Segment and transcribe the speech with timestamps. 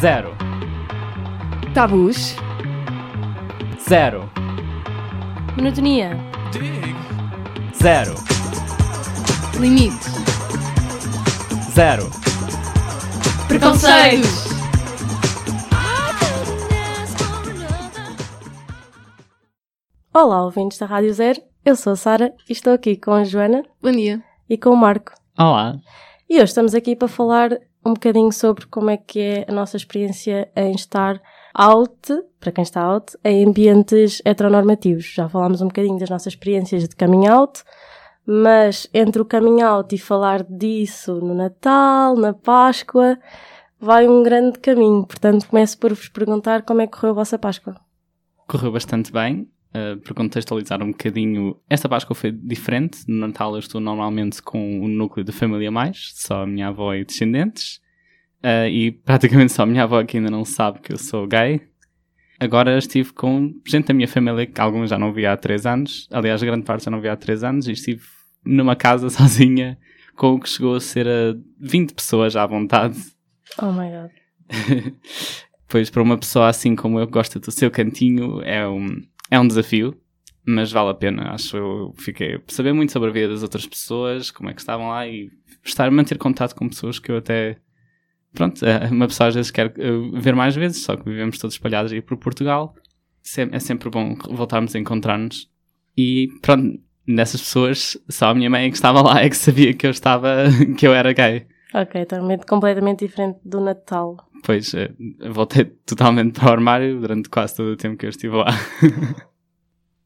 [0.00, 0.34] Zero.
[1.74, 2.36] Tabus.
[3.88, 4.28] Zero.
[5.56, 6.10] Monotonia.
[7.74, 8.14] Zero.
[9.60, 10.06] Limites.
[11.74, 12.10] Zero.
[13.48, 14.46] Preconceitos.
[20.12, 21.40] Olá, ouvintes da Rádio Zero.
[21.64, 24.22] Eu sou a Sara e estou aqui com a Joana Bom dia.
[24.48, 25.12] e com o Marco.
[25.38, 25.76] Olá.
[26.28, 27.50] E hoje estamos aqui para falar
[27.86, 31.20] um bocadinho sobre como é que é a nossa experiência em estar
[31.54, 35.12] out, para quem está out, em ambientes heteronormativos.
[35.14, 37.62] Já falámos um bocadinho das nossas experiências de coming out,
[38.26, 43.18] mas entre o coming out e falar disso no Natal, na Páscoa,
[43.80, 45.06] vai um grande caminho.
[45.06, 47.76] Portanto, começo por vos perguntar como é que correu a vossa Páscoa.
[48.48, 49.48] correu bastante bem.
[49.76, 53.00] Uh, para contextualizar um bocadinho, esta Páscoa foi diferente.
[53.06, 56.94] No Natal eu estou normalmente com o núcleo de família mais, só a minha avó
[56.94, 57.80] e descendentes.
[58.42, 61.60] Uh, e praticamente só a minha avó que ainda não sabe que eu sou gay.
[62.40, 66.08] Agora estive com gente da minha família que alguns já não via há 3 anos.
[66.10, 67.68] Aliás, grande parte já não via há 3 anos.
[67.68, 68.02] E estive
[68.44, 69.76] numa casa sozinha
[70.14, 72.98] com o que chegou a ser a 20 pessoas à vontade.
[73.60, 74.10] Oh my god.
[75.68, 79.38] pois para uma pessoa assim como eu que gosta do seu cantinho é um, é
[79.38, 79.96] um desafio,
[80.46, 81.30] mas vale a pena.
[81.32, 84.60] Acho eu fiquei a saber muito sobre a vida das outras pessoas, como é que
[84.60, 85.30] estavam lá e
[85.64, 87.58] estar a manter contato com pessoas que eu até
[88.36, 91.54] pronto, é, uma pessoa às vezes quer uh, ver mais vezes, só que vivemos todos
[91.54, 92.74] espalhados aí por Portugal.
[93.52, 95.50] É sempre bom voltarmos a encontrar-nos.
[95.98, 99.84] E pronto, nessas pessoas, só a minha mãe que estava lá é que sabia que
[99.84, 100.44] eu estava,
[100.78, 101.46] que eu era gay.
[101.74, 104.16] Ok, totalmente, completamente diferente do Natal.
[104.44, 104.90] Pois, eh,
[105.30, 108.46] voltei totalmente para o armário durante quase todo o tempo que eu estive lá.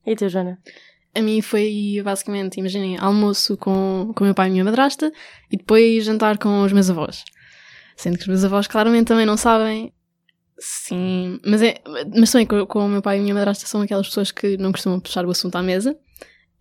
[0.06, 0.58] E tu, Joana?
[1.14, 5.12] A mim foi basicamente, imaginem, almoço com com o meu pai e a minha madrasta
[5.52, 7.22] e depois jantar com os meus avós.
[7.96, 9.92] Sendo que os meus avós claramente também não sabem.
[10.58, 11.74] Sim, mas, é,
[12.16, 14.56] mas também com, com o meu pai e a minha madrasta são aquelas pessoas que
[14.56, 15.96] não costumam puxar o assunto à mesa.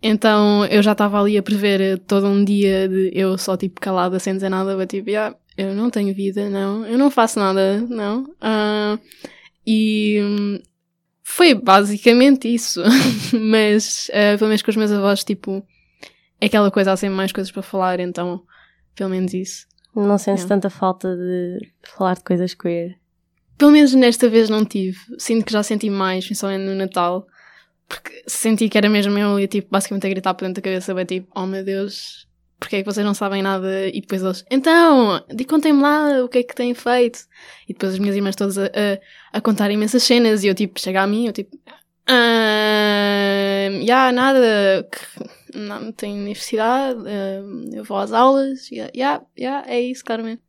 [0.02, 4.18] Então eu já estava ali a prever todo um dia de eu só tipo calada
[4.18, 7.80] sem dizer nada, mas tipo, "Ah, eu não tenho vida, não, eu não faço nada,
[7.88, 8.34] não.
[8.40, 8.98] Ah,
[9.66, 10.58] e hum,
[11.22, 12.82] foi basicamente isso.
[13.38, 15.64] Mas, eh, pelo menos com os meus avós, tipo,
[16.40, 18.42] é aquela coisa, há sempre mais coisas para falar, então,
[18.94, 19.66] pelo menos isso.
[19.94, 22.96] Não sentes tanta falta de falar de coisas queer?
[23.58, 24.98] Pelo menos nesta vez não tive.
[25.18, 27.26] Sinto que já senti mais, principalmente no Natal,
[27.86, 30.94] porque senti que era mesmo eu e, tipo, basicamente a gritar por dentro da cabeça,
[30.94, 32.26] bem, tipo, oh meu Deus,
[32.60, 33.88] porque é que vocês não sabem nada?
[33.88, 37.20] E depois eles, então, contem-me lá o que é que têm feito.
[37.66, 40.78] E depois as minhas irmãs todas a, a, a contar imensas cenas e eu, tipo,
[40.78, 41.58] chega a mim, eu, tipo,
[42.06, 47.00] ah, já, nada, que não tenho universidade,
[47.72, 50.42] eu vou às aulas, já, já, já, é isso, claramente.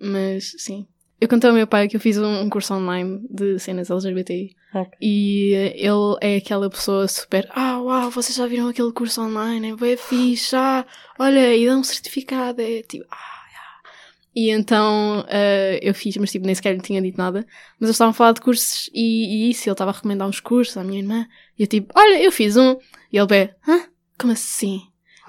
[0.00, 0.86] Mas, sim.
[1.22, 4.56] Eu contei ao meu pai que eu fiz um, um curso online de cenas LGBTI.
[4.74, 4.98] Ok.
[5.00, 9.70] E eh, ele é aquela pessoa super, ah, uau, vocês já viram aquele curso online,
[9.70, 10.84] é bem fixe, ah,
[11.20, 13.90] olha, e dá um certificado, é tipo, ah, já.
[14.34, 17.46] E então eh, eu fiz, mas tipo, nem sequer lhe tinha dito nada.
[17.78, 20.40] Mas eles estavam a falar de cursos e, e isso, ele estava a recomendar uns
[20.40, 21.28] cursos à minha irmã.
[21.56, 22.76] E eu tipo, olha, eu fiz um.
[23.12, 23.84] E ele bem, hã?
[24.18, 24.80] Como assim?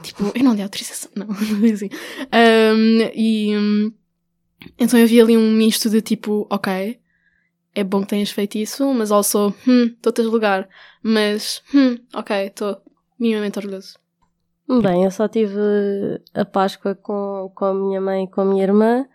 [0.01, 1.89] Tipo, eu não dei autorização, não, não assim.
[2.31, 3.93] Ahm, e hum,
[4.77, 6.99] então eu vi ali um misto de tipo, ok,
[7.75, 10.69] é bom que tenhas feito isso, mas also, hum, estou-te a julgar.
[11.01, 12.77] Mas, hum, ok, estou
[13.19, 13.97] minimamente orgulhoso.
[14.81, 15.59] Bem, eu só tive
[16.33, 19.05] a Páscoa com, com a minha mãe e com a minha irmã.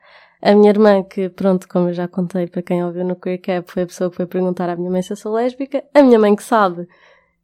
[0.43, 3.71] A minha irmã, que pronto, como eu já contei para quem ouviu no Queer Cap,
[3.71, 5.83] foi a pessoa que foi perguntar à minha mãe se eu sou lésbica.
[5.95, 6.87] A minha mãe que sabe.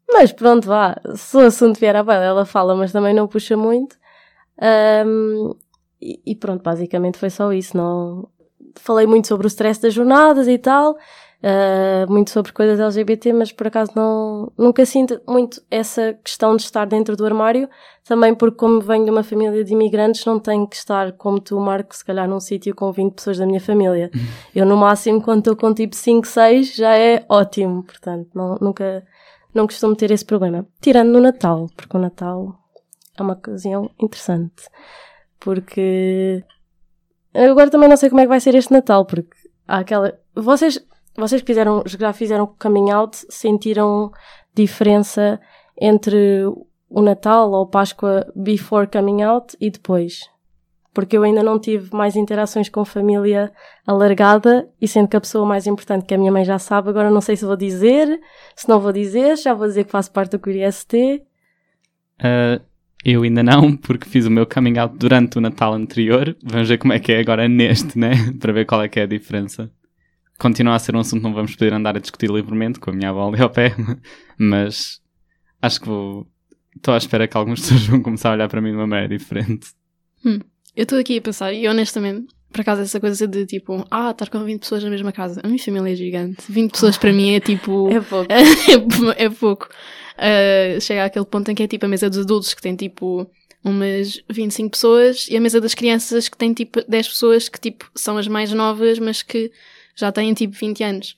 [0.09, 3.57] Mas pronto, vá, se o assunto vier à baila, ela fala, mas também não puxa
[3.57, 3.97] muito.
[4.61, 5.55] Ahm,
[6.05, 7.77] e, e pronto, basicamente foi só isso.
[7.77, 8.29] Não
[8.77, 10.97] falei muito sobre o stress das jornadas e tal,
[11.47, 16.63] ah, muito sobre coisas LGBT, mas por acaso não, nunca sinto muito essa questão de
[16.63, 17.69] estar dentro do armário.
[18.03, 21.61] Também porque, como venho de uma família de imigrantes, não tenho que estar, como tu,
[21.61, 24.11] Marco, se calhar num sítio com 20 pessoas da minha família.
[24.55, 27.83] Eu, no máximo, quando estou com tipo 5, 6, já é ótimo.
[27.83, 29.05] Portanto, não, nunca,
[29.53, 30.67] não costumo ter esse problema.
[30.81, 32.59] Tirando no Natal, porque o Natal
[33.19, 34.65] é uma ocasião interessante.
[35.45, 36.43] Porque
[37.35, 39.37] agora também não sei como é que vai ser este Natal, porque
[39.69, 40.19] há aquela.
[40.35, 40.83] Vocês,
[41.15, 44.11] vocês que fizeram, já fizeram coming out, sentiram
[44.55, 45.39] diferença
[45.79, 46.47] entre
[46.89, 50.31] o Natal ou Páscoa before coming out e depois?
[50.95, 53.53] Porque eu ainda não tive mais interações com família
[53.87, 57.11] alargada e sendo que a pessoa mais importante que a minha mãe já sabe, agora
[57.11, 58.19] não sei se vou dizer,
[58.57, 61.23] se não vou dizer, já vou dizer que faço parte do Queer ST.
[62.19, 62.65] Uh,
[63.05, 66.37] eu ainda não, porque fiz o meu coming out durante o Natal anterior.
[66.43, 68.13] Vamos ver como é que é agora neste, né?
[68.41, 69.71] Para ver qual é que é a diferença.
[70.39, 72.95] continua a ser um assunto que não vamos poder andar a discutir livremente com a
[72.95, 73.75] minha avó ali ao pé,
[74.39, 75.01] mas
[75.61, 76.27] acho que vou.
[76.75, 79.17] Estou à espera que algumas pessoas vão começar a olhar para mim de uma maneira
[79.17, 79.69] diferente.
[80.25, 84.31] Eu estou aqui a pensar, e honestamente, por acaso, essa coisa de tipo, ah, estar
[84.31, 85.41] com 20 pessoas na mesma casa.
[85.43, 86.45] A minha família é gigante.
[86.49, 87.89] 20 pessoas para mim é tipo.
[87.93, 88.33] É pouco.
[89.17, 89.69] é pouco.
[90.17, 93.29] Uh, chega àquele ponto em que é tipo a mesa dos adultos que tem tipo
[93.65, 97.91] umas 25 pessoas e a mesa das crianças que tem tipo 10 pessoas que tipo
[97.93, 99.51] são as mais novas, mas que
[99.97, 101.17] já têm tipo 20 anos.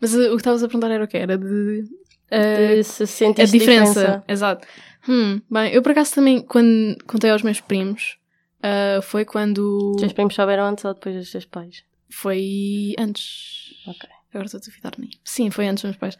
[0.00, 1.16] Mas uh, o que estavas a perguntar era o que?
[1.16, 1.84] Era de.
[2.32, 4.24] uh, De se sentir a diferença.
[4.26, 4.66] Exato.
[5.08, 8.18] Hum, bem, eu por acaso também, quando contei aos meus primos,
[8.60, 9.92] uh, foi quando.
[9.94, 11.84] Os teus primos souberam antes ou depois dos teus pais?
[12.10, 13.74] Foi antes.
[13.86, 14.08] Ok.
[14.30, 15.10] Agora estou a duvidar de mim.
[15.24, 16.16] Sim, foi antes dos meus pais.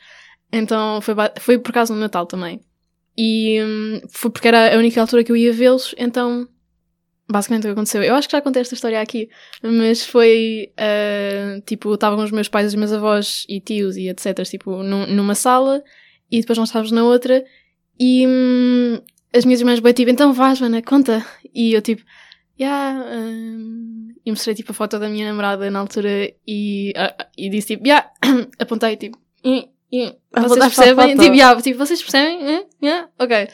[0.53, 2.61] Então foi, foi por causa do Natal também.
[3.17, 6.47] E hum, foi porque era a única altura que eu ia vê-los, então
[7.29, 8.03] basicamente o que aconteceu.
[8.03, 9.29] Eu acho que já contei esta história aqui,
[9.63, 14.43] mas foi ah, tipo, estavam os meus pais, os meus avós e tios e etc.
[14.45, 15.83] Tipo, num- numa sala
[16.31, 17.45] e depois nós estávamos na outra
[17.99, 19.01] e hum,
[19.35, 21.25] as minhas irmãs bem tipo, então vá, Joana, conta.
[21.55, 22.03] E eu tipo,
[22.61, 27.49] yeah, hum, e mostrei tipo a foto da minha namorada na altura e, ah, e
[27.51, 28.11] disse tipo, yeah,
[28.59, 31.17] apontei tipo, "Ih, ih, vocês percebem?
[31.17, 32.47] Tipo, yeah, tipo, vocês percebem?
[32.57, 32.67] Eh?
[32.83, 33.09] Yeah?
[33.19, 33.49] Ok.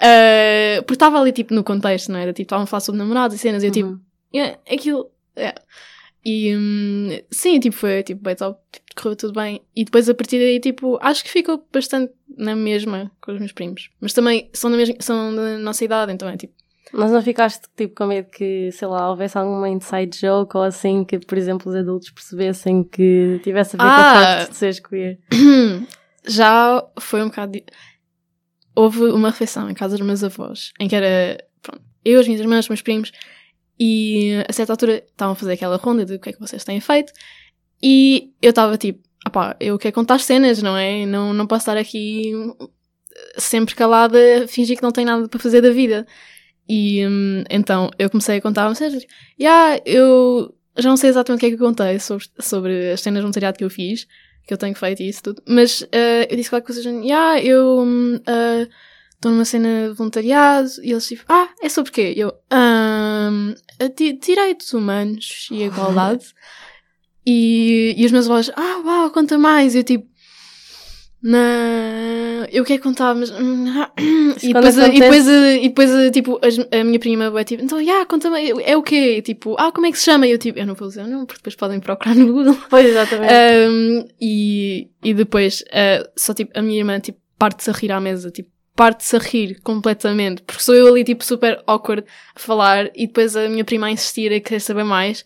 [0.00, 2.32] Ah, porque estava ali tipo no contexto, não era?
[2.32, 4.00] Tipo, estavam a falar sobre namorados e cenas e eu tipo, Uhum.
[4.34, 5.10] yeah, aquilo.
[5.36, 5.60] yeah.
[6.24, 9.62] E hum, sim, tipo, foi tipo, bem top, tipo, correu tudo bem.
[9.74, 13.52] E depois a partir daí, tipo, acho que ficou bastante na mesma com os meus
[13.52, 13.88] primos.
[14.00, 16.52] Mas também são da, mesma, são da nossa idade, então é tipo.
[16.92, 21.04] Mas não ficaste tipo com medo que, sei lá, houvesse alguma inside joke ou assim
[21.04, 24.10] que, por exemplo, os adultos percebessem que tivesse a ver com Ah!
[24.10, 25.18] o facto de seres queer?
[26.26, 27.52] Já foi um bocado.
[27.52, 27.64] di-
[28.74, 32.40] Houve uma refeição em casa dos meus avós, em que era, pronto, eu, as minhas
[32.40, 33.10] irmãs, os meus primos,
[33.78, 36.62] e a certa altura estavam a fazer aquela ronda de o que é que vocês
[36.62, 37.12] têm feito,
[37.82, 41.04] e eu estava tipo, opá, eu quero contar cenas, não é?
[41.06, 42.32] Não, não posso estar aqui
[43.36, 46.06] sempre calada, a fingir que não tenho nada para fazer da vida.
[46.68, 49.06] E hum, então eu comecei a contar série.
[49.40, 53.00] Yeah, eu já não sei exatamente o que é que eu contei sobre, sobre as
[53.00, 54.06] cenas de voluntariado que eu fiz,
[54.46, 57.42] que eu tenho feito e isso tudo, mas eh, eu disse qualquer coisa, assim, yeah,
[57.42, 57.84] eu
[59.14, 62.14] estou numa cena de voluntariado e eles tipo, ah, é sobre quê?
[62.16, 66.26] Eu, "Ahm, a di- direitos humanos e igualdade.
[67.26, 69.74] e, e os meus avós, ah, uau, conta mais.
[69.74, 70.08] E eu tipo,
[71.22, 73.30] não, eu quero contar, mas.
[73.30, 73.66] hum,
[74.42, 77.62] e, quando depois, e, acontece- depois, e depois, tipo, as- a minha prima vai tipo,
[77.62, 79.20] então, yeah, conta-me, é o quê?
[79.22, 80.26] Tipo, ah, como é que se chama?
[80.26, 82.56] E eu tipo, eu não vou dizer, não, porque depois podem procurar no Google.
[82.70, 83.32] Pois, exatamente.
[83.68, 88.00] Um, e, e depois, uh, só tipo, a minha irmã, tipo, parte-se a rir à
[88.00, 92.04] mesa, tipo, parte-se a rir completamente, porque sou eu ali, tipo, super awkward
[92.34, 95.24] a falar, e depois a minha prima a insistir a querer saber mais,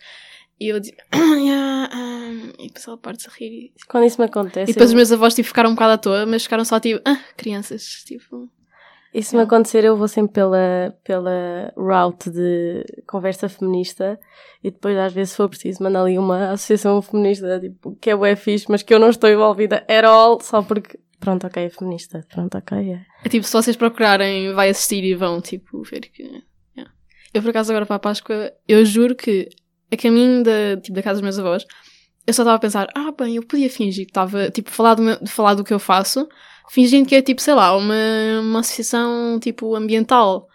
[0.59, 4.19] e eu digo, ah, yeah, um, e depois ela parte-se a rir, e, Quando isso
[4.21, 6.43] me acontece, e depois os eu- meus avós, tipo, ficaram um bocado à toa, mas
[6.43, 8.49] ficaram só, tipo, ah, crianças, tipo,
[9.13, 14.19] isso me acontecer, eu vou sempre pela, pela route de conversa feminista
[14.63, 18.15] e depois, às vezes, se for preciso, mandar ali uma associação feminista, tipo, que é
[18.15, 21.69] o fixe, mas que eu não estou envolvida at all, só porque, pronto, ok, é
[21.69, 23.05] feminista, pronto, ok, é.
[23.25, 26.23] É tipo, se vocês procurarem, vai assistir e vão, tipo, ver que.
[26.75, 26.91] yeah.
[27.33, 29.47] Eu, por acaso, agora para a Páscoa, eu juro que
[29.93, 31.65] a caminho da, tipo, da casa dos meus avós,
[32.25, 35.03] eu só estava a pensar, ah, bem, eu podia fingir que estava, tipo, falar do,
[35.03, 36.27] meu, falar do que eu faço,
[36.69, 37.95] fingindo que é, tipo, sei lá, uma,
[38.41, 40.47] uma associação, tipo, ambiental.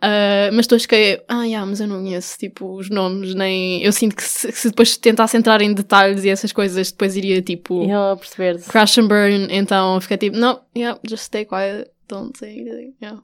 [0.00, 3.82] Ah, mas depois fiquei, ah, yeah, mas eu não conheço, tipo, os nomes, nem.
[3.82, 7.16] Eu sinto que se, que se depois tentasse entrar em detalhes e essas coisas, depois
[7.16, 11.90] iria, tipo eu perceber crash and burn, então fica tipo, no, yeah, just stay quiet,
[12.08, 13.22] don't say anything, yeah.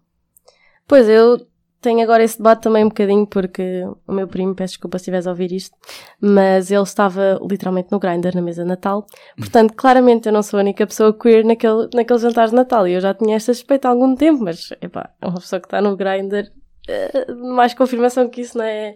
[0.89, 1.47] Pois, eu
[1.83, 5.27] tenho agora esse debate também um bocadinho porque o meu primo, peço desculpa se estiveres
[5.27, 5.77] a ouvir isto,
[6.21, 9.07] mas ele estava literalmente no Grindr na mesa de Natal.
[9.37, 12.93] Portanto, claramente eu não sou a única pessoa queer naquele, naquele jantar de Natal e
[12.95, 15.81] eu já tinha esta suspeita há algum tempo, mas epá, é uma pessoa que está
[15.83, 16.51] no Grindr,
[16.89, 18.95] eh, mais confirmação que isso não é,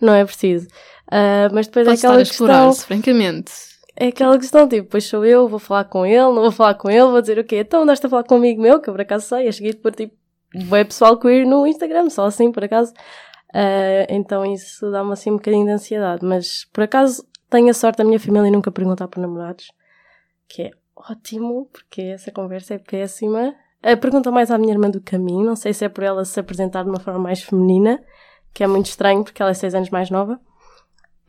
[0.00, 0.68] não é preciso.
[1.10, 3.52] Ah, mas depois Pode é aquela estar a questão, francamente.
[3.96, 6.90] é aquela questão, tipo, depois sou eu, vou falar com ele, não vou falar com
[6.90, 7.58] ele, vou dizer o quê?
[7.60, 9.76] Então andaste a falar com um amigo meu, que eu por acaso sei, a seguir
[9.76, 10.14] por tipo,
[10.72, 12.92] é pessoal queer no Instagram, só assim, por acaso.
[13.54, 17.98] Ah, então isso dá-me assim um bocadinho de ansiedade, mas por acaso tenho a sorte
[17.98, 19.70] da minha família nunca perguntar por namorados,
[20.48, 23.54] que é ótimo, porque essa conversa é péssima.
[23.82, 26.38] Ah, pergunta mais à minha irmã do caminho, não sei se é por ela se
[26.38, 28.02] apresentar de uma forma mais feminina,
[28.52, 30.40] que é muito estranho porque ela é seis anos mais nova.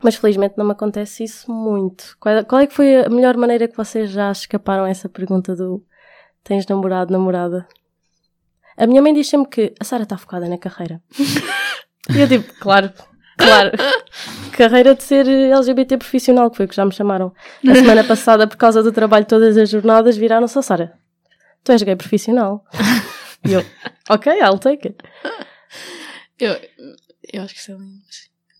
[0.02, 2.16] Mas felizmente não me acontece isso muito.
[2.20, 5.56] Qual, qual é que foi a melhor maneira que vocês já escaparam a essa pergunta
[5.56, 5.84] do
[6.44, 7.66] tens namorado, namorada?
[8.78, 11.02] A minha mãe diz sempre que a Sara está focada na carreira.
[12.14, 12.92] e eu tipo, claro,
[13.38, 13.70] Claro.
[14.52, 17.32] Carreira de ser LGBT profissional, que foi o que já me chamaram.
[17.66, 20.98] A semana passada, por causa do trabalho todas as jornadas, viraram-se a Sara.
[21.62, 22.64] Tu és gay profissional.
[23.46, 23.64] E eu,
[24.10, 24.98] ok, I'll take it.
[26.38, 26.60] Eu,
[27.32, 28.02] eu acho que isso é lindo.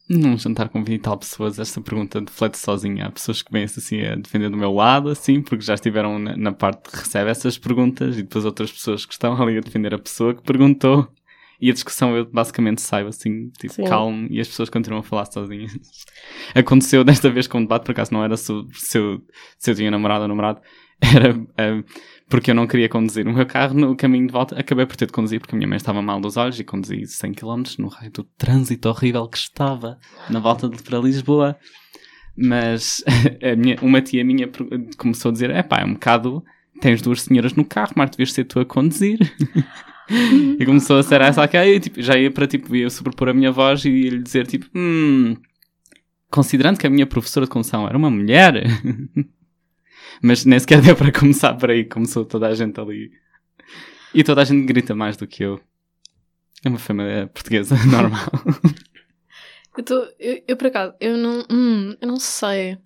[0.08, 3.06] Num jantar com 20 e tal pessoas, esta pergunta deflete sozinha.
[3.06, 6.34] Há pessoas que vêm assim a defender do meu lado, assim, porque já estiveram na,
[6.34, 9.92] na parte que recebe essas perguntas, e depois outras pessoas que estão ali a defender
[9.92, 11.06] a pessoa que perguntou.
[11.60, 13.84] E a discussão eu basicamente saio assim, tipo, Sim.
[13.84, 15.76] calmo, e as pessoas continuam a falar sozinhas.
[16.54, 18.66] Aconteceu desta vez com o debate, por acaso não era se eu,
[19.58, 20.60] se eu tinha namorado ou namorado,
[21.02, 21.84] era eh,
[22.28, 24.58] porque eu não queria conduzir o meu carro no caminho de volta.
[24.58, 27.06] Acabei por ter de conduzir porque a minha mãe estava mal dos olhos e conduzi
[27.06, 31.56] 100 km no raio do trânsito horrível que estava na volta de, para Lisboa.
[32.37, 33.02] Mas
[33.56, 34.49] minha, uma tia minha
[34.97, 36.44] começou a dizer: é pá, é um bocado.
[36.80, 39.18] Tens duas senhoras no carro, Marta, devias ser tu a conduzir.
[40.58, 43.35] e começou a ser essa aqui, aí, tipo, já ia para tipo, ia sobrepor a
[43.35, 45.37] minha voz e ia lhe dizer tipo, hum,
[46.30, 48.64] considerando que a minha professora de condução era uma mulher,
[50.22, 53.10] mas nem sequer deu para começar por aí, começou toda a gente ali.
[54.14, 55.60] E toda a gente grita mais do que eu.
[56.64, 58.28] É uma família portuguesa normal.
[59.76, 62.78] Eu, tô, eu, eu, por acaso, eu não, hum, eu não sei.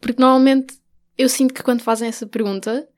[0.00, 0.74] Porque normalmente
[1.16, 2.88] eu sinto que quando fazem essa pergunta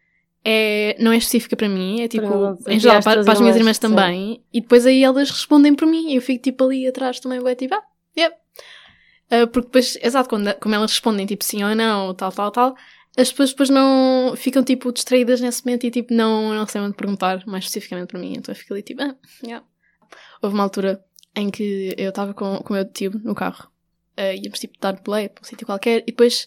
[0.44, 2.26] é, não é específica para mim, é tipo,
[2.66, 3.82] em geral, para, para as minhas irmãs, sim.
[3.82, 4.44] também.
[4.52, 7.54] E depois aí elas respondem por mim e eu fico tipo ali atrás também, bué,
[7.54, 7.82] tipo, ah,
[8.16, 8.34] yep.
[9.30, 12.76] Ah, porque depois, exato, quando, como elas respondem tipo sim ou não, tal, tal, tal,
[13.16, 16.97] as pessoas depois não ficam tipo distraídas nesse momento e tipo não, não sei onde
[16.97, 18.35] perguntar mais especificamente para mim.
[18.37, 19.64] Então eu fico ali tipo, ah, yeah.
[20.40, 21.04] Houve uma altura
[21.35, 23.71] em que eu estava com, com o meu tio no carro.
[24.19, 26.47] Uh, íamos tipo dar play para um sítio qualquer e depois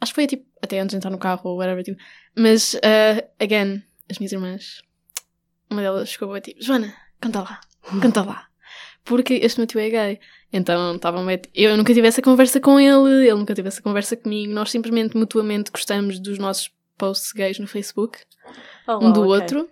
[0.00, 2.00] acho que foi tipo até antes de entrar no carro ou whatever tipo.
[2.36, 4.82] Mas uh, again, as minhas irmãs,
[5.68, 7.60] uma delas chegou e tipo, Joana, canta lá,
[8.00, 8.48] canta lá.
[9.04, 10.20] Porque este meu tio é gay.
[10.52, 11.40] Então estava meio.
[11.54, 14.52] Eu nunca tive essa conversa com ele, ele nunca teve essa conversa comigo.
[14.52, 18.18] Nós simplesmente mutuamente gostamos dos nossos posts gays no Facebook
[18.86, 19.32] Oh, um do ok.
[19.32, 19.68] outro.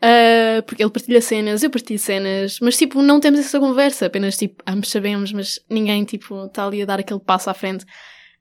[0.00, 4.36] Ah, porque ele partilha cenas, eu partilho cenas, mas tipo, não temos essa conversa, apenas
[4.36, 7.84] tipo, ambos sabemos, mas ninguém tipo está ali a dar aquele passo à frente.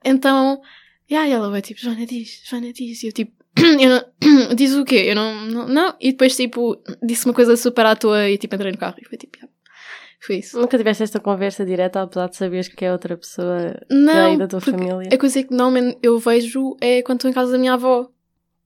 [0.03, 0.61] Então,
[1.09, 4.73] e aí ela vai tipo, Joana diz, Joana diz, e eu tipo, eu não, diz
[4.75, 5.05] o quê?
[5.07, 8.53] Eu não, não, não, e depois tipo, disse uma coisa super à toa e tipo,
[8.55, 9.47] entrei no carro e foi tipo, "Ah."
[10.25, 10.59] Foi isso.
[10.59, 14.61] Nunca tiveste esta conversa direta, apesar de saberes que é outra pessoa Não, da tua
[14.61, 15.09] família.
[15.13, 18.09] a coisa que normalmente eu vejo é quando estou em casa da minha avó.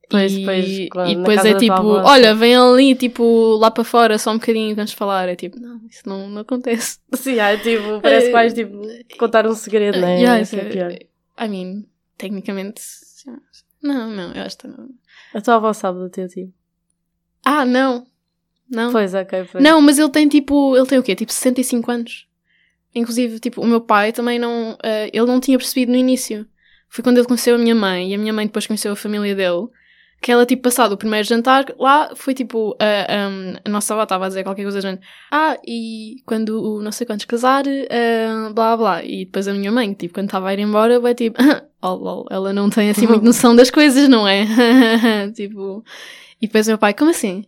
[0.10, 3.84] Pois, e, pois, quando- e depois é tipo, avó, olha, vem ali, tipo, lá para
[3.84, 5.30] fora, só um bocadinho, vamos falar.
[5.30, 6.98] É tipo, não, isso não, não acontece.
[7.13, 8.82] Sim, é, tipo, parece mais tipo
[9.20, 10.18] contar um segredo, não é?
[10.20, 10.92] Yeah, Isso é isso pior.
[10.92, 11.86] I mean,
[12.18, 12.82] tecnicamente,
[13.84, 14.89] não, não, eu acho que não.
[15.34, 16.51] A tua avó sabe do teu tio.
[17.46, 18.06] Ah, não,
[18.70, 18.92] não.
[18.92, 19.64] Pois, ok, pois.
[19.64, 21.16] Não, mas ele tem tipo, ele tem o quê?
[21.16, 22.28] Tipo 65 anos.
[22.94, 26.46] Inclusive, tipo, o meu pai também não, eh, ele não tinha percebido no início.
[26.90, 29.36] Foi quando ele conheceu a minha mãe e a minha mãe depois conheceu a família
[29.36, 29.68] dele.
[30.22, 33.28] Que ela, tipo, passado o primeiro jantar, lá foi tipo, a, a,
[33.64, 35.02] a nossa avó estava a dizer qualquer coisa género.
[35.32, 39.04] Ah, e quando o não sei quantos casar, eh, blá blá.
[39.04, 41.38] E depois a minha mãe, tipo, quando estava a ir embora, vai tipo,
[41.82, 44.46] oh, lol, ela não tem assim muito noção das coisas, não é?
[45.34, 45.86] tipo,
[46.42, 47.46] e depois o meu pai, como assim?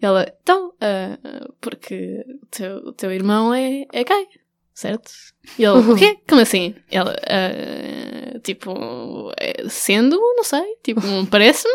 [0.00, 1.18] Ela, então, ah,
[1.60, 4.26] porque o teu, o teu irmão é, é gay,
[4.74, 5.10] certo?
[5.58, 6.18] E ele, o quê?
[6.28, 6.74] Como assim?
[6.90, 11.74] Ela, ah, tipo, é, sendo, não sei, tipo, parece-me.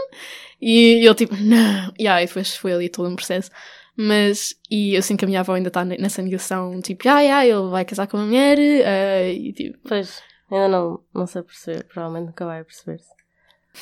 [0.62, 1.94] E ele, tipo, não.
[2.00, 3.52] E aí, depois foi ali todo um processo.
[3.96, 7.46] Mas, e eu sinto que a minha avó ainda está nessa negação, tipo, ah, ah,
[7.46, 10.22] ele vai casar com uma mulher, ah, e tipo, Pois,
[10.52, 13.10] ainda não, não sei perceber, provavelmente nunca vai perceber-se.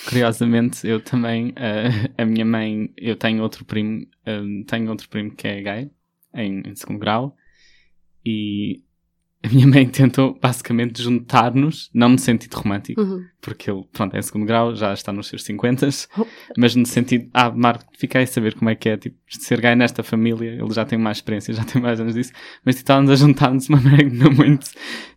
[0.03, 5.31] Curiosamente, eu também, eh, a minha mãe, eu tenho outro primo, eh, tenho outro primo
[5.31, 5.89] que é gay,
[6.33, 7.35] em, em segundo grau,
[8.25, 8.81] e
[9.43, 13.23] a minha mãe tentou basicamente juntar-nos, não no sentido romântico, Uhum.
[13.41, 15.87] porque ele, pronto, é em segundo grau, já está nos seus 50,
[16.57, 19.75] mas no sentido, ah, Marco, fiquei a saber como é que é, tipo, ser gay
[19.75, 22.31] nesta família, ele já tem mais experiência, já tem mais anos disso,
[22.65, 24.67] mas tipo, estávamos a juntar-nos de uma maneira não muito,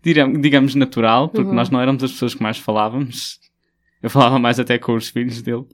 [0.02, 1.54] digamos, digamos natural, porque Uhum.
[1.54, 3.38] nós não éramos as pessoas que mais falávamos,
[4.02, 5.66] eu falava mais até com os filhos dele.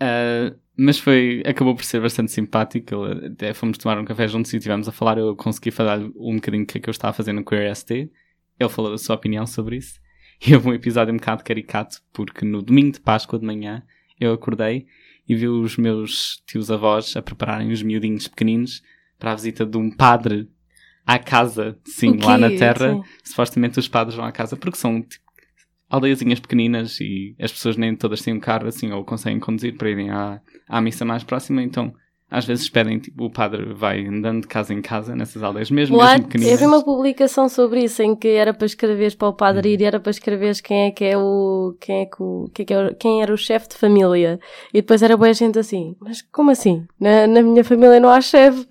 [0.00, 3.06] Ah, mas foi, acabou por ser bastante simpático.
[3.06, 5.18] Ele, até fomos tomar um café juntos e estivemos a falar.
[5.18, 7.74] Eu consegui falar um bocadinho o que é que eu estava a fazer no Queer
[7.74, 8.10] ST.
[8.58, 10.00] Ele falou da sua opinião sobre isso.
[10.44, 13.82] E houve um episódio um bocado caricato, porque no domingo de Páscoa de manhã
[14.18, 14.86] eu acordei
[15.28, 18.82] e vi os meus tios-avós a prepararem os miudinhos pequeninos
[19.20, 20.50] para a visita de um padre
[21.06, 22.94] à casa, sim, lá na terra.
[22.94, 23.02] Sim.
[23.22, 25.24] Supostamente os padres vão à casa porque são tipo,
[25.92, 29.90] aldeiazinhas pequeninas e as pessoas nem todas têm um carro assim ou conseguem conduzir para
[29.90, 31.92] irem à, à missa mais próxima, então
[32.34, 35.98] às vezes pedem, tipo, o padre vai andando de casa em casa nessas aldeias, mesmo,
[35.98, 36.12] What?
[36.14, 36.60] mesmo Eu pequeninas.
[36.60, 39.74] vi uma publicação sobre isso em que era para escreveres para o padre Uhum.
[39.74, 42.62] ir e era para escreveres quem é que é o quem é que o quem,
[42.62, 44.40] é que é o- quem era o chefe de família
[44.72, 48.18] e depois era boa gente assim mas como assim na, na minha família não há
[48.22, 48.66] chefe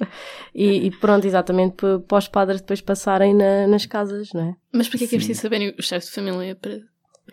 [0.55, 4.89] e, e pronto exatamente para, os padres depois passarem na- nas casas não é Mas
[4.89, 5.25] porquê que é Sim.
[5.25, 6.79] preciso saberem o chefe de família para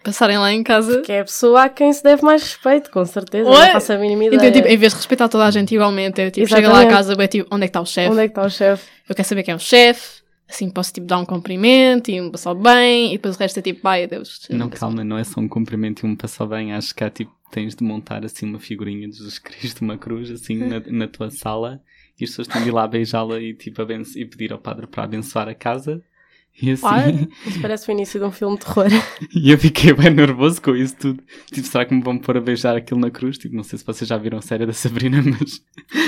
[0.02, 1.00] passarem lá em casa?
[1.02, 3.66] que é a pessoa a quem se deve mais respeito com certeza Ué?
[3.66, 6.20] não faço a mínima Então, ideia tipo, em vez de respeitar toda a gente igualmente,
[6.20, 8.10] eu tipo, chega lá a casa, é tipo, onde é que está o chefe?
[8.10, 10.92] onde é que está o chefe Eu quero saber quem é o chefe, assim posso
[10.92, 14.04] tipo dar um cumprimento e um passar bem, e depois o resto é tipo, pai,
[14.04, 14.46] adeus.
[14.50, 16.72] Não, calma, não é só um cumprimento e um passar bem.
[16.72, 20.30] Acho que há tipo, tens de montar assim uma figurinha de Jesus Cristo, uma cruz,
[20.30, 21.80] assim, na, na tua sala,
[22.20, 24.86] e as pessoas têm de ir lá beijá-la e, tipo, abenço- e pedir ao padre
[24.86, 26.02] para abençoar a casa.
[26.60, 28.86] E assim, isso parece o início de um filme de terror
[29.34, 31.22] e eu fiquei bem nervoso com isso tudo.
[31.52, 33.38] Tipo, será que me vão pôr a beijar aquilo na cruz?
[33.38, 35.62] Tipo, não sei se vocês já viram a série da Sabrina, mas.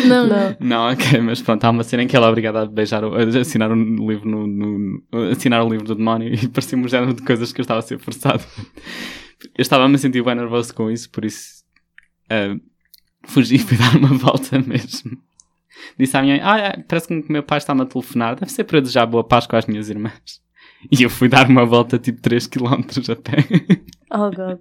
[0.06, 2.66] Não, não Não, ok, mas pronto, há uma cena em que ela é obrigada a
[2.66, 6.84] beijar, o- a assinar um livro no, no- assinar o livro do demónio e parecia-me
[6.84, 8.42] um género de coisas que eu estava a ser forçado.
[9.56, 11.62] Eu estava a me sentir bem nervoso com isso, por isso
[12.28, 12.56] ah,
[13.24, 15.16] fugi e fui dar uma volta mesmo.
[15.98, 18.50] Disse à minha mãe, ah, é, parece que o meu pai está-me a telefonar, deve
[18.50, 20.40] ser para eu desejar boa Páscoa às minhas irmãs.
[20.90, 23.36] E eu fui dar uma volta tipo 3km a pé.
[24.10, 24.58] oh god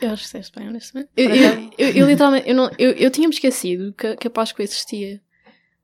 [0.00, 1.10] Eu acho que disseste bem, honestamente.
[1.16, 4.62] Eu, eu, eu, eu literalmente, eu, não, eu, eu tinha-me esquecido que, que a Páscoa
[4.62, 5.20] existia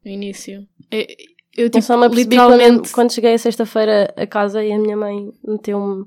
[0.05, 0.67] no início.
[0.91, 1.07] Eu, eu
[1.65, 2.93] Eu tipo, só me apercebi quando, literalmente.
[2.93, 6.07] quando cheguei a sexta-feira a casa e a minha mãe meteu-me,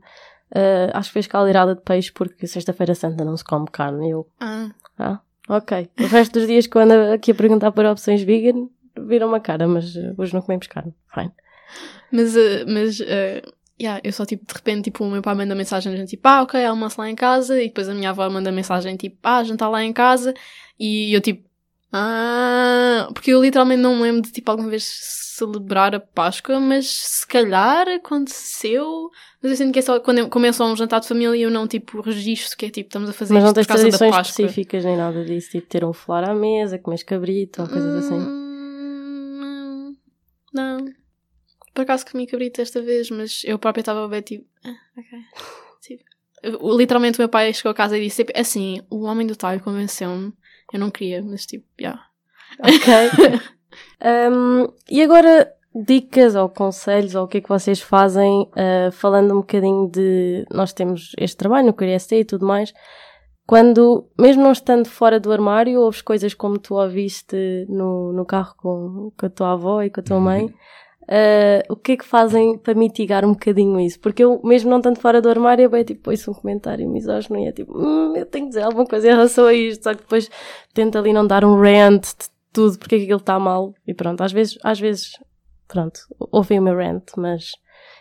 [0.55, 4.09] ah, acho que fez caldeirada de peixe porque sexta-feira santa não se come carne.
[4.09, 5.19] Eu, Ah, ah,
[5.49, 5.89] ok.
[5.99, 9.39] O resto dos dias que eu ando aqui a perguntar por opções vegan, viram uma
[9.39, 10.93] cara, mas ah, hoje não comemos carne.
[11.13, 11.31] Fine.
[12.11, 15.55] mas, uh, mas uh, yeah, eu só tipo, de repente, tipo, o meu pai manda
[15.55, 18.95] mensagem, tipo, ah, ok, almoço lá em casa, e depois a minha avó manda mensagem,
[18.95, 20.33] tipo, ah, jantar lá em casa,
[20.79, 21.48] e eu tipo,
[21.91, 24.83] ah, porque eu literalmente não me lembro de tipo alguma vez
[25.39, 29.09] celebrar a Páscoa, mas se calhar aconteceu.
[29.41, 31.49] Mas eu sinto que é só quando eu começo a um jantar de família eu
[31.49, 33.89] não tipo registro que é tipo estamos a fazer Mas não tens por causa da
[33.97, 34.45] tradições Páscoa.
[34.45, 38.15] específicas nem nada disso, tipo ter um flor à mesa, comer cabrito ou coisas assim.
[38.19, 39.95] Hum,
[40.53, 40.77] Não.
[40.77, 40.85] Não.
[41.73, 44.45] Por acaso comi cabrito esta vez, mas eu própria estava a ver tipo.
[44.65, 45.19] Ah, ok.
[46.77, 49.61] Literalmente o meu pai chegou a casa e disse tipo, assim, o homem do talho
[49.61, 50.33] convenceu-me.
[50.73, 51.99] Eu não queria, mas tipo, já.
[52.59, 53.49] Ok.
[54.01, 59.33] Um, e agora, dicas ou conselhos ou o que é que vocês fazem, uh, falando
[59.33, 60.45] um bocadinho de.
[60.51, 62.73] Nós temos este trabalho no QRST e tudo mais.
[63.45, 68.53] Quando, mesmo não estando fora do armário, ouves coisas como tu ouviste no, no carro
[68.55, 70.53] com, com a tua avó e com a tua mãe,
[71.09, 73.99] uh, o que é que fazem para mitigar um bocadinho isso?
[73.99, 77.39] Porque eu, mesmo não estando fora do armário, eu bem, tipo, ouço um comentário misógino
[77.39, 79.93] e é tipo, hum, eu tenho que dizer alguma coisa em relação a isto, só
[79.93, 80.29] que depois
[80.73, 83.93] tento ali não dar um rant de tudo, porque é que aquilo está mal, e
[83.93, 85.11] pronto, às vezes, às vezes,
[85.67, 85.99] pronto,
[86.31, 87.51] ouvem o meu rant, mas,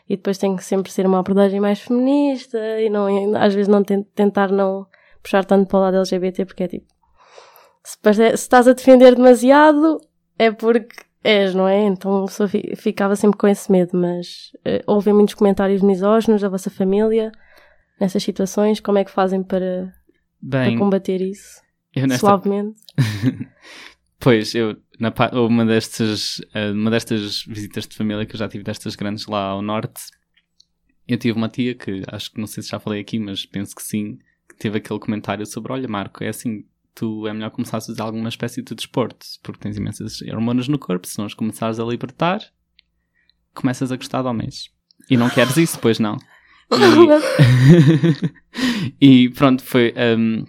[0.09, 3.69] e depois tem que sempre ser uma abordagem mais feminista, e não, e às vezes
[3.69, 4.87] não ten- tentar não
[5.23, 6.87] puxar tanto para o lado LGBT, porque é tipo,
[7.85, 10.01] se, se estás a defender demasiado,
[10.39, 11.85] é porque és, não é?
[11.85, 16.41] Então a pessoa fi- ficava sempre com esse medo, mas eh, ouvem muitos comentários misóginos
[16.43, 17.33] da vossa família,
[18.01, 19.93] nessas situações, como é que fazem para,
[20.51, 21.61] para Bem, combater isso?
[21.97, 22.81] nesta Suavemente?
[24.21, 28.65] Pois, eu, na, uma, destas, eh, uma destas visitas de família que eu já tive
[28.65, 30.03] destas grandes lá ao norte,
[31.07, 33.75] eu tive uma tia que, acho que não sei se já falei aqui, mas penso
[33.77, 36.65] que sim, que teve aquele comentário sobre, olha Marco, é assim,
[36.99, 40.79] tu é melhor começares a fazer alguma espécie de desporto, porque tens imensas hormonas no
[40.79, 42.41] corpo, se não as começares a libertar,
[43.55, 44.71] começas a gostar de homens.
[45.09, 46.17] E não queres isso, pois não.
[49.01, 49.95] E, e pronto, foi...
[50.19, 50.45] hum,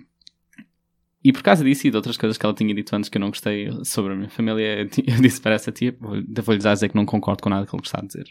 [1.24, 3.22] e por causa disso e de outras coisas que ela tinha dito antes que eu
[3.22, 6.96] não gostei sobre a minha família, eu disse para essa tia, vou- vou-lhe dizer que
[6.96, 8.26] não concordo com nada que ele está a dizer.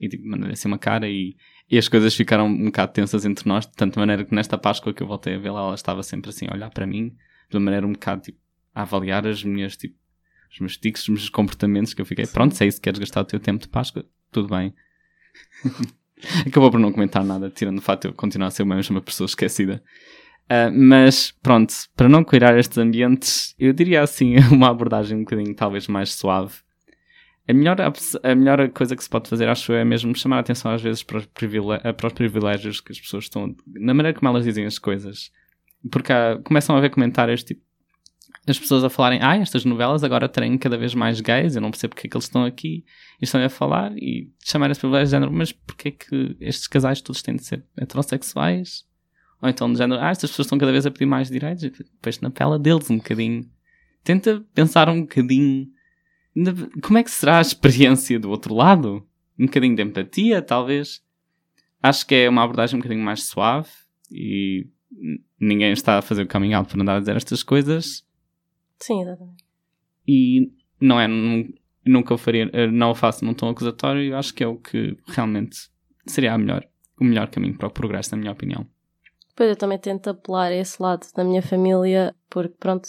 [0.00, 1.36] E tipo, mandei assim uma cara e,
[1.70, 4.92] e as coisas ficaram um bocado tensas entre nós, de tanta maneira que nesta Páscoa
[4.92, 7.14] que eu voltei a vê-la, ela estava sempre assim a olhar para mim,
[7.52, 8.38] de uma maneira um bocado tipo,
[8.74, 9.96] a avaliar as minhas, tipo,
[10.50, 13.24] os meus tics, os meus comportamentos, que eu fiquei, pronto, se é queres gastar o
[13.24, 14.74] teu tempo de Páscoa, tudo bem.
[16.46, 19.00] Acabou por não comentar nada, tirando o fato de eu continuar a ser uma mesma
[19.00, 19.82] pessoa esquecida.
[20.44, 25.54] Uh, mas pronto, para não cuidar estes ambientes, eu diria assim uma abordagem um bocadinho
[25.54, 26.54] talvez mais suave.
[27.48, 30.40] A melhor, a melhor coisa que se pode fazer, acho eu, é mesmo chamar a
[30.40, 33.54] atenção às vezes para os, para os privilégios que as pessoas estão.
[33.66, 35.32] na maneira como elas dizem as coisas.
[35.90, 37.60] Porque há- começam a haver comentários tipo.
[38.44, 41.70] As pessoas a falarem, ah, estas novelas agora têm cada vez mais gays, eu não
[41.70, 42.84] percebo porque é que eles estão aqui
[43.20, 46.66] e estão a falar e chamar esse privilégio de género, mas porque é que estes
[46.66, 48.84] casais todos têm de ser heterossexuais?
[49.40, 52.20] Ou então, de género, ah, estas pessoas estão cada vez a pedir mais direitos, depois
[52.20, 53.48] na pela deles um bocadinho.
[54.02, 55.68] tenta pensar um bocadinho
[56.82, 59.06] como é que será a experiência do outro lado.
[59.38, 61.00] Um bocadinho de empatia, talvez.
[61.82, 63.68] Acho que é uma abordagem um bocadinho mais suave
[64.10, 64.66] e
[65.40, 68.04] ninguém está a fazer o coming out por andar a dizer estas coisas
[68.78, 69.44] Sim, exatamente.
[70.06, 71.52] e não é, nun-
[71.84, 74.56] nunca o faria, eh, não o faço num tom acusatório e acho que é o
[74.56, 75.56] que realmente
[76.06, 76.64] seria a melhor,
[77.00, 78.66] o melhor caminho para o progresso, na minha opinião.
[79.30, 82.88] Depois eu também tento apelar a esse lado da minha família, porque pronto,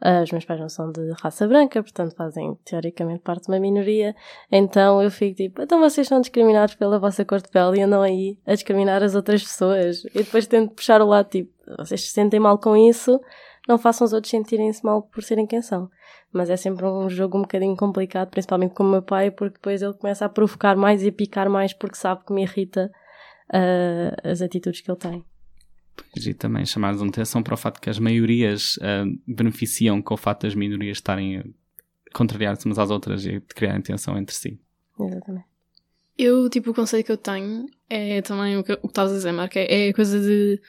[0.00, 3.58] ah, os meus pais não são de raça branca, portanto fazem teoricamente parte de uma
[3.58, 4.14] minoria,
[4.50, 8.02] então eu fico tipo, então vocês são discriminados pela vossa cor de pele e andam
[8.02, 10.04] aí a discriminar as outras pessoas.
[10.06, 13.20] E depois tento puxar o lado tipo, vocês se sentem mal com isso,
[13.66, 15.90] não façam os outros sentirem-se mal por serem quem são.
[16.32, 19.82] Mas é sempre um jogo um bocadinho complicado, principalmente com o meu pai, porque depois
[19.82, 22.92] ele começa a provocar mais e a picar mais porque sabe que me irrita
[23.52, 25.35] ah, as atitudes que ele tem.
[26.16, 30.16] E também chamar a atenção para o facto que as maiorias ah, beneficiam com o
[30.16, 31.44] facto das minorias estarem a
[32.12, 34.58] contrariar-se umas às outras e de criarem tensão entre si.
[34.98, 35.46] Exatamente.
[36.18, 39.16] Eu, tipo, o conceito que eu tenho é também o que, o que estavas a
[39.16, 40.60] dizer, Marco, é, é a coisa de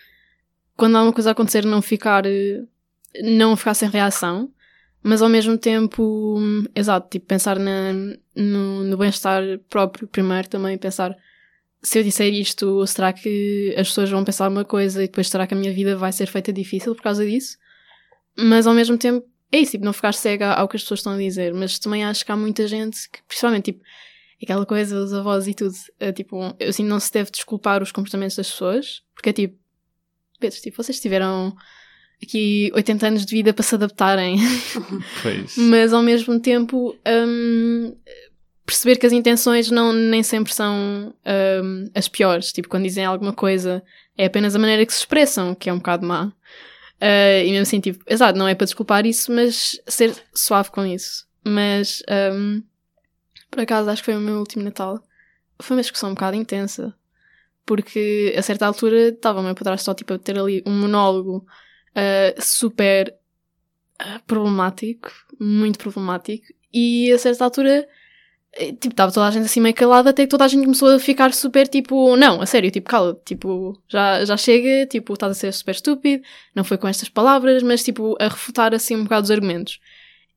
[0.76, 2.24] quando há uma coisa a acontecer não ficar
[3.24, 4.52] não ficar sem reação,
[5.02, 7.94] mas ao mesmo tempo, hum, exato, tipo, pensar na,
[8.36, 11.16] no, no bem-estar próprio primeiro também, pensar
[11.88, 15.48] se eu disser isto, será que as pessoas vão pensar uma coisa e depois será
[15.48, 17.58] que a minha vida vai ser feita difícil por causa disso?
[18.38, 21.14] Mas ao mesmo tempo, é isso, tipo, não ficar cega ao que as pessoas estão
[21.14, 23.82] a dizer, mas também acho que há muita gente que, principalmente, tipo,
[24.44, 27.94] aquela coisa dos avós e tudo, é, tipo, eu assim, não se deve desculpar os
[27.94, 29.58] comportamentos das pessoas, porque é tipo,
[30.42, 31.56] Pedro, tipo, vocês tiveram
[32.22, 34.36] aqui 80 anos de vida para se adaptarem,
[35.56, 37.96] mas ao mesmo tempo hum,
[38.68, 41.14] perceber que as intenções não nem sempre são
[41.64, 43.82] hum, as piores, tipo, quando dizem alguma coisa
[44.18, 46.26] é apenas a maneira que se expressam, que é um bocado má.
[47.00, 50.86] Uh, e mesmo assim, tipo, exato, não é para desculpar isso, mas ser suave com
[50.86, 51.26] isso.
[51.46, 52.04] Mas,
[52.34, 52.62] hum,
[53.50, 55.02] por acaso, acho que foi o meu último Natal.
[55.60, 56.94] Foi uma discussão um bocado intensa.
[57.66, 61.46] Porque, a certa altura, estava o meu padrasto só, tipo, a ter ali um monólogo
[61.96, 63.16] uh, super
[64.02, 65.10] uh, problemático.
[65.40, 66.48] Muito problemático.
[66.74, 67.88] E, a certa altura,
[68.80, 71.00] tipo, estava toda a gente assim meio calada, até que toda a gente começou a
[71.00, 75.36] ficar super, tipo, não, a sério, tipo, cala tipo, já, já chega, tipo, estás a
[75.36, 76.24] ser super estúpido,
[76.56, 79.80] não foi com estas palavras, mas, tipo, a refutar, assim, um bocado os argumentos.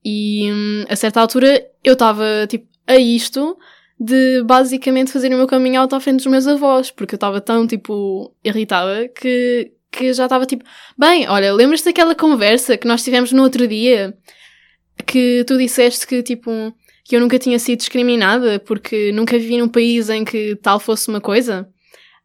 [0.05, 3.57] E, hum, a certa altura, eu estava, tipo, a isto
[3.99, 7.41] de basicamente fazer o meu caminho out à frente dos meus avós, porque eu estava
[7.41, 10.65] tão, tipo, irritada que, que já estava tipo,
[10.99, 14.17] bem, olha, lembras-te daquela conversa que nós tivemos no outro dia
[15.07, 16.51] que tu disseste que, tipo,
[17.11, 21.09] que eu nunca tinha sido discriminada porque nunca vivi num país em que tal fosse
[21.09, 21.69] uma coisa?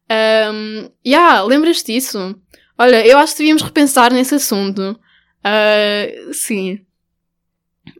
[0.08, 2.40] Um, yeah, lembras-te disso?
[2.78, 4.96] Olha, eu acho que devíamos repensar nesse assunto.
[5.44, 6.86] Uh, sim.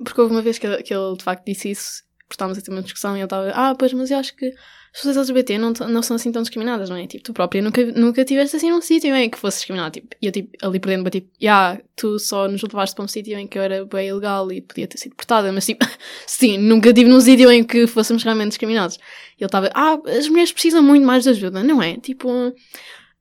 [0.05, 2.71] Porque houve uma vez que que ele de facto disse isso porque estávamos a ter
[2.71, 4.53] uma discussão e ele estava, ah, pois, mas eu acho que
[4.97, 7.07] as pessoas LGBT não, não são assim tão discriminadas, não é?
[7.07, 9.93] Tipo, tu própria nunca, nunca tiveste assim num sítio em que fosse discriminado.
[9.93, 13.09] Tipo, e eu, tipo, ali por dentro, tipo, yeah, tu só nos levaste para um
[13.09, 15.85] sítio em que eu era bem ilegal e podia ter sido portada, mas tipo,
[16.27, 18.97] sim, nunca estive num sítio em que fôssemos realmente discriminados.
[19.39, 21.99] E ele estava, ah, as mulheres precisam muito mais de ajuda, não é?
[21.99, 22.55] Tipo,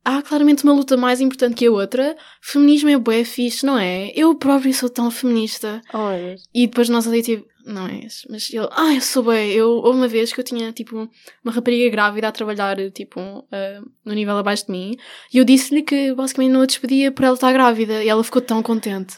[0.05, 2.15] há claramente uma luta mais importante que a outra.
[2.41, 4.13] Feminismo é bué fixe, não é?
[4.15, 5.81] Eu próprio sou tão feminista.
[5.93, 6.43] Oh, Deus.
[6.53, 9.51] E depois nós ali, tipo, não é esse, mas ele, ah, eu sou bem.
[9.51, 11.10] Eu, houve uma vez que eu tinha, tipo,
[11.43, 13.19] uma rapariga grávida a trabalhar, tipo,
[13.51, 14.95] ah, no nível abaixo de mim,
[15.34, 18.41] e eu disse-lhe que basicamente não a despedia por ela estar grávida, e ela ficou
[18.41, 19.17] tão contente.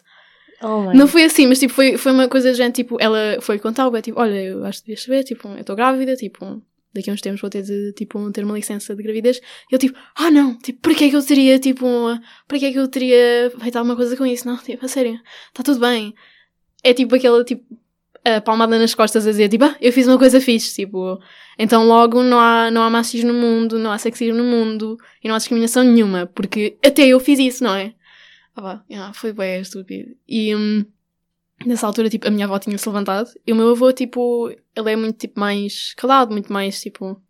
[0.62, 3.88] Oh, Não foi assim, mas tipo, foi, foi uma coisa, gente, tipo, ela foi contar,
[3.88, 7.14] o tipo, olha, eu acho que devias saber, tipo, eu estou grávida, tipo, daqui a
[7.14, 9.40] uns tempos vou ter de, tipo, ter uma licença de gravidez.
[9.72, 11.86] E eu, tipo, ah, não, tipo, porquê é que eu teria, tipo,
[12.48, 14.48] porquê é que eu teria feito alguma coisa com isso?
[14.48, 16.16] Não, tipo, a sério, está tudo bem.
[16.84, 17.64] É tipo aquela, tipo,
[18.24, 21.20] a palmada nas costas a dizer, tipo, ah, eu fiz uma coisa fixe, tipo,
[21.58, 25.28] então logo não há, não há machismo no mundo, não há sexismo no mundo, e
[25.28, 27.94] não há discriminação nenhuma, porque até eu fiz isso, não é?
[28.56, 30.16] Ah, foi bem estúpido.
[30.28, 30.84] E hum,
[31.66, 34.96] nessa altura, tipo, a minha avó tinha-se levantado e o meu avô, tipo, ele é
[34.96, 37.22] muito, tipo, mais calado, muito mais, tipo,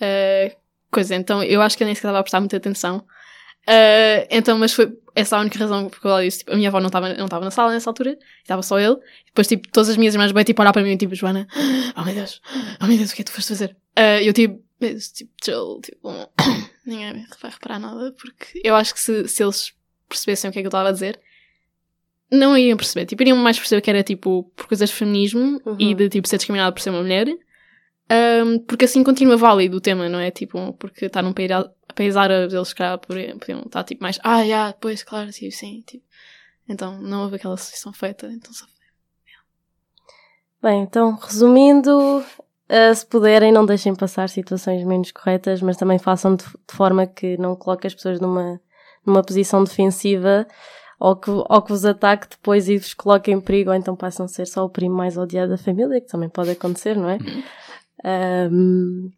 [0.00, 0.56] eh,
[0.90, 1.14] coisa.
[1.14, 3.04] Então eu acho que ele nem sequer estava a prestar muita atenção.
[3.66, 6.68] Eh, então, mas foi essa a única razão por qual eu disse, tipo, a minha
[6.68, 8.94] avó não estava não estava na sala nessa altura, estava só ele.
[8.94, 11.46] E depois, tipo, todas as minhas irmãs bem, tipo, olhar para mim e tipo, Joana,
[11.96, 12.40] oh meu Deus,
[12.82, 13.76] oh meu Deus, o que é que tu foste fazer?
[13.96, 14.62] E eu, tipo,
[15.14, 16.10] tipo, chill, tipo,
[16.84, 19.72] ninguém vai reparar nada, porque eu acho que se, se eles
[20.08, 21.18] percebessem o que é que eu estava a dizer,
[22.30, 23.06] não iriam perceber.
[23.06, 25.76] Tipo, iriam mais perceber que era, tipo, por coisas de feminismo Uhum.
[25.78, 27.28] e de, tipo, ser discriminado por ser uma mulher.
[28.10, 30.30] Ahm, porque assim continua válido o tema, não é?
[30.30, 31.50] Tipo, porque está num país,
[31.94, 36.04] país árabe, eles, calhar, podiam estar, tipo, mais, ah, já, pois, claro, sim, sim, tipo.
[36.68, 38.74] Então, não houve aquela associação feita, então só foi
[40.62, 46.36] Bem, então, resumindo, uh, se puderem, não deixem passar situações menos corretas, mas também façam
[46.36, 48.58] de, de forma que não coloquem as pessoas numa,
[49.04, 50.46] numa posição defensiva
[50.98, 54.24] ou que, ou que vos ataque depois e vos coloque em perigo, ou então passam
[54.24, 57.18] a ser só o primo mais odiado da família, que também pode acontecer, não é?
[58.50, 59.10] Um...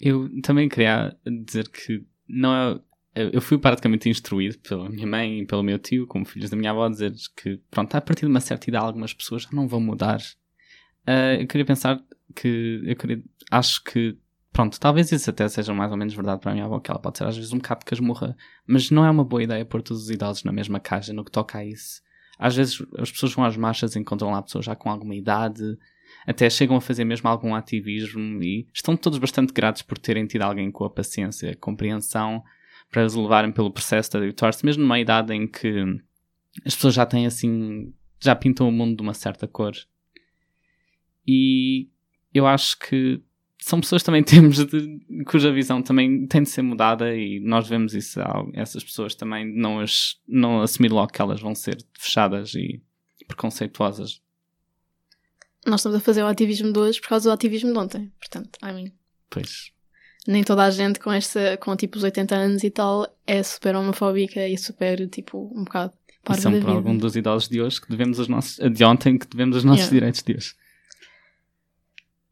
[0.00, 2.80] Eu também queria dizer que não é.
[3.14, 6.70] Eu fui praticamente instruído pela minha mãe e pelo meu tio, como filhos da minha
[6.70, 9.66] avó, a dizer que, pronto, a partir de uma certa idade, algumas pessoas já não
[9.66, 10.20] vão mudar.
[11.06, 12.00] Uh, eu queria pensar
[12.34, 12.82] que.
[12.84, 14.16] Eu queria, acho que
[14.52, 17.00] pronto, talvez isso até seja mais ou menos verdade para a minha avó, que ela
[17.00, 18.36] pode ser às vezes um bocado casmurra,
[18.66, 21.30] mas não é uma boa ideia pôr todos os idosos na mesma caixa no que
[21.30, 22.02] toca a isso.
[22.38, 25.76] Às vezes as pessoas vão às marchas e encontram lá pessoas já com alguma idade,
[26.26, 30.42] até chegam a fazer mesmo algum ativismo e estão todos bastante gratos por terem tido
[30.42, 32.42] alguém com a paciência, a compreensão
[32.90, 35.84] para os levarem pelo processo da editor-se, mesmo numa idade em que
[36.64, 39.72] as pessoas já têm assim, já pintam o mundo de uma certa cor.
[41.26, 41.88] E
[42.34, 43.22] eu acho que
[43.58, 47.94] são pessoas também temos de, cuja visão também tem de ser mudada e nós vemos
[47.94, 48.20] isso
[48.54, 52.82] essas pessoas também não as não assumir logo que elas vão ser fechadas e
[53.26, 54.20] preconceituosas.
[55.66, 58.58] Nós estamos a fazer o ativismo de hoje por causa do ativismo de ontem, portanto,
[58.62, 58.92] I mean.
[59.28, 59.70] Pois.
[60.26, 63.74] Nem toda a gente com esta, com tipo os 80 anos e tal, é super
[63.74, 65.92] homofóbica e super, tipo, um bocado
[66.22, 69.26] parva são por algum dos idosos de hoje que devemos os nossos, de ontem que
[69.26, 69.94] devemos os nossos yeah.
[69.94, 70.54] direitos de hoje.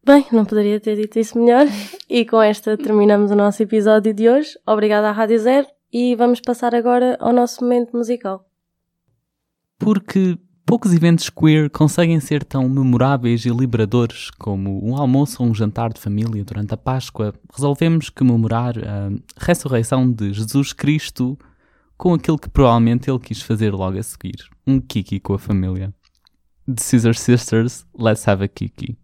[0.05, 1.67] Bem, não poderia ter dito isso melhor.
[2.09, 4.59] E com esta terminamos o nosso episódio de hoje.
[4.67, 8.49] Obrigada à Rádio Zero e vamos passar agora ao nosso momento musical.
[9.79, 15.55] Porque poucos eventos queer conseguem ser tão memoráveis e liberadores como um almoço ou um
[15.55, 21.39] jantar de família durante a Páscoa, resolvemos comemorar a ressurreição de Jesus Cristo
[21.97, 25.91] com aquilo que provavelmente ele quis fazer logo a seguir: um kiki com a família.
[26.67, 28.99] The Scissor Sisters, Let's Have a Kiki.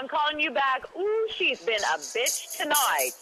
[0.00, 0.88] I'm calling you back.
[0.96, 3.12] Ooh, she's been a bitch tonight.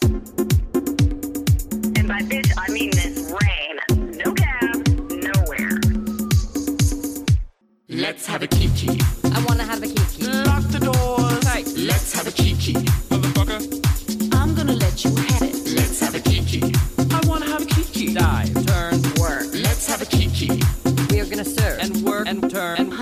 [1.99, 3.86] And by bitch, I mean this rain.
[7.97, 8.89] Let's have a kiki.
[9.23, 10.27] I wanna have a kiki.
[10.27, 11.43] Lock the doors.
[11.45, 11.65] Right.
[11.75, 12.73] Let's have a kiki.
[13.09, 14.35] Motherfucker.
[14.35, 15.55] I'm gonna let you have it.
[15.75, 16.61] Let's have a kiki.
[16.99, 18.13] I wanna have a kiki.
[18.13, 19.47] Dive, turn, work.
[19.51, 20.61] Let's have a kiki.
[21.09, 22.93] We are gonna serve and work and turn and